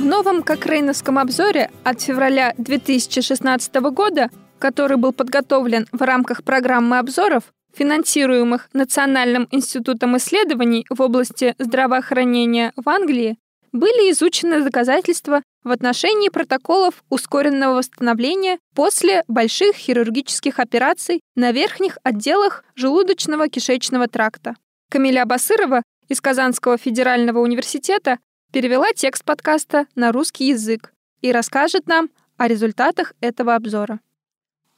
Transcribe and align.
В 0.00 0.06
новом 0.06 0.42
Кокрейновском 0.42 1.18
обзоре 1.18 1.70
от 1.84 2.00
февраля 2.00 2.54
2016 2.56 3.74
года, 3.92 4.30
который 4.58 4.96
был 4.96 5.12
подготовлен 5.12 5.86
в 5.92 6.00
рамках 6.00 6.42
программы 6.42 6.98
обзоров, 6.98 7.52
финансируемых 7.76 8.70
Национальным 8.72 9.46
институтом 9.50 10.16
исследований 10.16 10.86
в 10.88 11.02
области 11.02 11.54
здравоохранения 11.58 12.72
в 12.76 12.88
Англии, 12.88 13.36
были 13.72 14.10
изучены 14.10 14.64
доказательства 14.64 15.42
в 15.64 15.70
отношении 15.70 16.30
протоколов 16.30 17.04
ускоренного 17.10 17.74
восстановления 17.76 18.58
после 18.74 19.22
больших 19.28 19.76
хирургических 19.76 20.60
операций 20.60 21.20
на 21.36 21.52
верхних 21.52 21.98
отделах 22.04 22.64
желудочного 22.74 23.50
кишечного 23.50 24.08
тракта. 24.08 24.54
Камиля 24.90 25.26
Басырова 25.26 25.82
из 26.08 26.22
Казанского 26.22 26.78
федерального 26.78 27.40
университета 27.40 28.18
перевела 28.52 28.92
текст 28.92 29.24
подкаста 29.24 29.86
на 29.94 30.12
русский 30.12 30.48
язык 30.48 30.92
и 31.20 31.32
расскажет 31.32 31.86
нам 31.86 32.10
о 32.36 32.48
результатах 32.48 33.14
этого 33.20 33.54
обзора. 33.54 34.00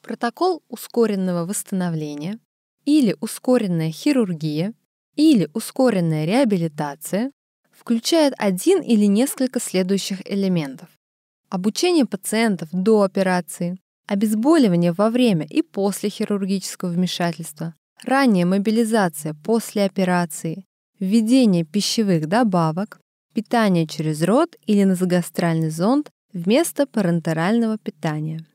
Протокол 0.03 0.63
ускоренного 0.69 1.47
восстановления 1.47 2.39
или 2.85 3.16
ускоренная 3.21 3.91
хирургия 3.91 4.75
или 5.16 5.49
ускоренная 5.55 6.25
реабилитация 6.25 7.33
включает 7.71 8.35
один 8.39 8.83
или 8.83 9.07
несколько 9.07 9.61
следующих 9.61 10.21
элементов. 10.30 10.89
Обучение 11.49 12.07
пациентов 12.07 12.69
до 12.73 13.02
операции, 13.02 13.79
обезболивание 14.07 14.93
во 14.93 15.11
время 15.11 15.47
и 15.47 15.63
после 15.63 16.09
хирургического 16.09 16.91
вмешательства, 16.91 17.75
ранняя 18.02 18.47
мобилизация 18.47 19.35
после 19.45 19.85
операции, 19.85 20.65
введение 20.99 21.65
пищевых 21.65 22.27
добавок, 22.27 23.02
питание 23.33 23.87
через 23.87 24.23
рот 24.23 24.57
или 24.66 24.85
назогастральный 24.85 25.71
зонд 25.71 26.11
вместо 26.33 26.87
парентерального 26.87 27.79
питания. 27.79 28.47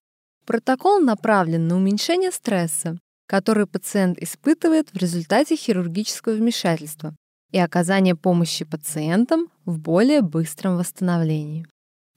Протокол 0.46 1.00
направлен 1.00 1.68
на 1.68 1.76
уменьшение 1.76 2.32
стресса, 2.32 2.98
который 3.28 3.68
пациент 3.68 4.18
испытывает 4.20 4.90
в 4.92 4.98
результате 4.98 5.56
хирургического 5.56 6.34
вмешательства 6.34 7.16
и 7.52 7.60
оказание 7.60 8.16
помощи 8.16 8.66
пациентам 8.66 9.48
в 9.66 9.80
более 9.80 10.22
быстром 10.22 10.78
восстановлении. 10.78 11.66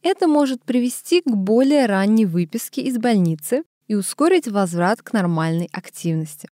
Это 0.03 0.29
может 0.29 0.65
привести 0.65 1.21
к 1.21 1.27
более 1.27 1.87
ранней 1.87 2.27
выписке 2.27 2.83
из 2.83 2.97
больницы 2.97 3.65
и 3.87 3.95
ускорить 3.95 4.49
возврат 4.49 5.03
к 5.03 5.13
нормальной 5.13 5.69
активности. 5.73 6.49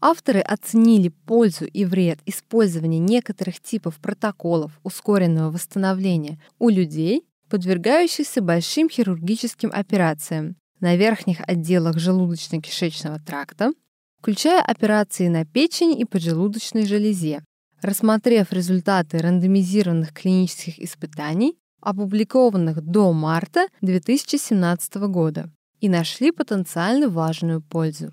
Авторы 0.00 0.40
оценили 0.40 1.08
пользу 1.08 1.64
и 1.64 1.84
вред 1.84 2.18
использования 2.26 2.98
некоторых 2.98 3.60
типов 3.60 3.98
протоколов 3.98 4.78
ускоренного 4.82 5.50
восстановления 5.50 6.38
у 6.58 6.68
людей, 6.68 7.24
подвергающихся 7.48 8.42
большим 8.42 8.90
хирургическим 8.90 9.70
операциям 9.72 10.56
на 10.80 10.96
верхних 10.96 11.40
отделах 11.46 11.96
желудочно-кишечного 11.96 13.20
тракта, 13.24 13.72
включая 14.20 14.60
операции 14.60 15.28
на 15.28 15.46
печени 15.46 15.98
и 15.98 16.04
поджелудочной 16.04 16.84
железе, 16.84 17.42
рассмотрев 17.80 18.52
результаты 18.52 19.18
рандомизированных 19.18 20.12
клинических 20.12 20.78
испытаний, 20.78 21.56
опубликованных 21.80 22.82
до 22.82 23.12
марта 23.12 23.68
2017 23.80 24.94
года, 25.08 25.50
и 25.80 25.88
нашли 25.88 26.32
потенциально 26.32 27.08
важную 27.08 27.62
пользу. 27.62 28.12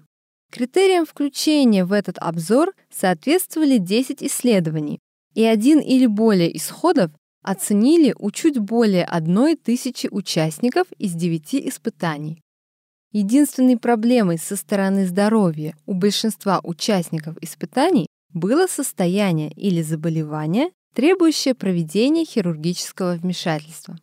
Критериям 0.54 1.08
включения 1.08 1.84
в 1.84 1.92
этот 1.92 2.20
обзор 2.20 2.74
соответствовали 2.92 3.80
10 3.80 4.22
исследований, 4.22 5.00
и 5.34 5.44
один 5.44 5.80
или 5.80 6.06
более 6.06 6.56
исходов 6.56 7.10
оценили 7.42 8.14
у 8.20 8.30
чуть 8.30 8.60
более 8.60 9.04
одной 9.04 9.56
тысячи 9.56 10.08
участников 10.12 10.86
из 11.00 11.14
9 11.14 11.56
испытаний. 11.56 12.40
Единственной 13.12 13.78
проблемой 13.78 14.38
со 14.38 14.56
стороны 14.56 15.08
здоровья 15.08 15.76
у 15.88 15.96
большинства 15.96 16.62
участников 16.64 17.36
испытаний 17.42 18.06
было 18.32 18.68
состояние 18.68 19.52
или 19.54 19.82
заболевание, 19.82 20.70
требующее 20.94 21.56
проведения 21.56 22.26
хирургического 22.26 23.16
вмешательства. 23.16 23.98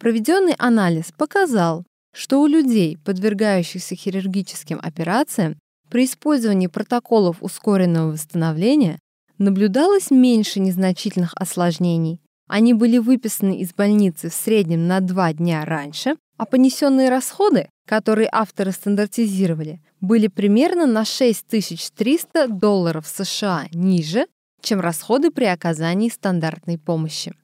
Проведенный 0.00 0.54
анализ 0.58 1.12
показал, 1.16 1.84
что 2.12 2.42
у 2.42 2.48
людей, 2.48 2.98
подвергающихся 3.04 3.94
хирургическим 3.94 4.80
операциям, 4.82 5.56
при 5.88 6.04
использовании 6.04 6.66
протоколов 6.66 7.38
ускоренного 7.40 8.12
восстановления 8.12 8.98
наблюдалось 9.38 10.10
меньше 10.10 10.60
незначительных 10.60 11.34
осложнений. 11.34 12.20
Они 12.48 12.74
были 12.74 12.98
выписаны 12.98 13.58
из 13.58 13.74
больницы 13.74 14.30
в 14.30 14.34
среднем 14.34 14.86
на 14.86 15.00
два 15.00 15.32
дня 15.32 15.64
раньше, 15.64 16.16
а 16.36 16.46
понесенные 16.46 17.08
расходы, 17.08 17.68
которые 17.86 18.28
авторы 18.30 18.72
стандартизировали, 18.72 19.80
были 20.00 20.28
примерно 20.28 20.86
на 20.86 21.04
6300 21.04 22.48
долларов 22.48 23.06
США 23.06 23.66
ниже, 23.72 24.26
чем 24.60 24.80
расходы 24.80 25.30
при 25.30 25.44
оказании 25.44 26.08
стандартной 26.08 26.78
помощи. 26.78 27.34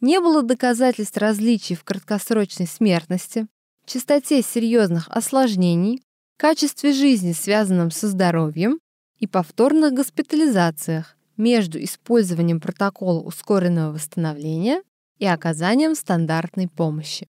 Не 0.00 0.20
было 0.20 0.42
доказательств 0.42 1.16
различий 1.18 1.76
в 1.76 1.84
краткосрочной 1.84 2.66
смертности, 2.66 3.46
частоте 3.84 4.42
серьезных 4.42 5.08
осложнений, 5.08 6.02
качестве 6.40 6.94
жизни, 6.94 7.32
связанном 7.32 7.90
со 7.90 8.08
здоровьем, 8.08 8.80
и 9.18 9.26
повторных 9.26 9.92
госпитализациях 9.92 11.14
между 11.36 11.78
использованием 11.84 12.60
протокола 12.60 13.20
ускоренного 13.20 13.92
восстановления 13.92 14.82
и 15.18 15.26
оказанием 15.26 15.94
стандартной 15.94 16.68
помощи. 16.68 17.28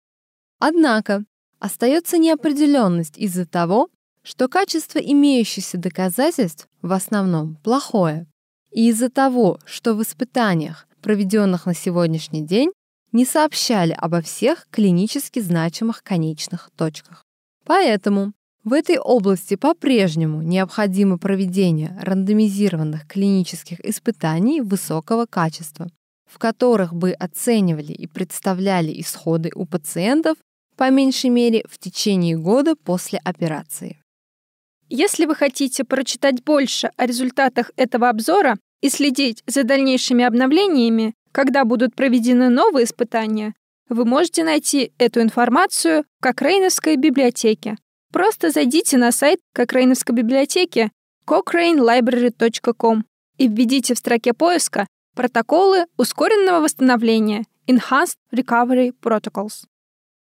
Однако 0.59 1.23
остается 1.59 2.17
неопределенность 2.17 3.19
из-за 3.19 3.45
того, 3.45 3.91
что 4.23 4.49
качество 4.49 4.99
имеющихся 4.99 5.77
доказательств 5.77 6.67
в 6.81 6.91
основном 6.91 7.57
плохое, 7.57 8.27
и 8.71 8.89
из-за 8.89 9.11
того, 9.11 9.59
что 9.67 9.93
в 9.93 10.03
испытаниях, 10.03 10.89
проведенных 11.03 11.67
на 11.67 11.75
сегодняшний 11.75 12.41
день, 12.41 12.73
не 13.13 13.27
сообщали 13.27 13.93
обо 13.93 14.23
всех 14.23 14.67
клинически 14.71 15.41
значимых 15.41 16.03
конечных 16.03 16.71
точках. 16.75 17.23
Поэтому 17.67 18.33
в 18.65 18.73
этой 18.73 18.99
области 18.99 19.57
по-прежнему 19.57 20.43
необходимо 20.43 21.19
проведение 21.19 21.97
рандомизированных 22.01 23.07
клинических 23.07 23.79
испытаний 23.85 24.63
высокого 24.63 25.27
качества, 25.27 25.89
в 26.27 26.39
которых 26.39 26.95
бы 26.95 27.13
оценивали 27.13 27.93
и 27.93 28.07
представляли 28.07 28.99
исходы 29.01 29.51
у 29.55 29.67
пациентов 29.67 30.39
по 30.77 30.91
меньшей 30.91 31.31
мере 31.31 31.65
в 31.69 31.79
течение 31.79 32.37
года 32.37 32.75
после 32.75 33.21
операции. 33.23 34.01
Если 34.89 35.27
вы 35.27 35.35
хотите 35.35 35.85
прочитать 35.85 36.43
больше 36.43 36.91
о 36.97 37.07
результатах 37.07 37.71
этого 37.77 38.09
обзора 38.09 38.57
и 38.81 38.89
следить 38.89 39.43
за 39.47 39.65
дальнейшими 39.65 40.25
обновлениями, 40.25 41.15
когда 41.33 41.65
будут 41.65 41.95
проведены 41.95 42.49
новые 42.49 42.85
испытания, 42.85 43.55
вы 43.89 44.05
можете 44.05 44.43
найти 44.45 44.93
эту 44.99 45.21
информацию 45.21 46.05
в 46.19 46.23
Кокрейновской 46.23 46.97
библиотеке 46.97 47.77
Просто 48.15 48.51
зайдите 48.51 48.97
на 48.97 49.11
сайт 49.11 49.41
Кокрейновской 49.53 50.15
библиотеки 50.15 50.93
cochranelibrary.com 51.27 53.03
и 53.39 53.49
введите 53.49 53.95
в 53.95 53.99
строке 53.99 54.33
поиска 54.33 54.87
протоколы 55.17 55.87
ускоренного 55.97 56.61
восстановления 56.61 57.43
Enhanced 57.67 58.15
Recovery 58.33 58.95
Protocols. 59.03 59.65